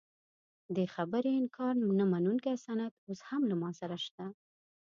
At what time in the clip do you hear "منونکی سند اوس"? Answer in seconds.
2.11-3.19